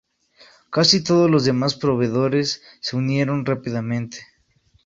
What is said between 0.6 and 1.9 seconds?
Casi todos los demás